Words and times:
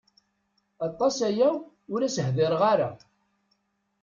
Aṭas 0.87 1.17
aya 1.29 1.49
ur 1.93 2.01
as-hdireɣ 2.03 2.61
ara. 2.71 2.89